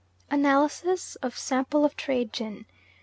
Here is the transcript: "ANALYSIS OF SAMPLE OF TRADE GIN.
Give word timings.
"ANALYSIS 0.31 1.15
OF 1.17 1.37
SAMPLE 1.37 1.85
OF 1.85 1.95
TRADE 1.95 2.31
GIN. 2.33 2.65